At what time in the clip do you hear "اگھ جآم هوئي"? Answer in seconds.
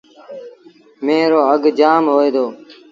1.53-2.29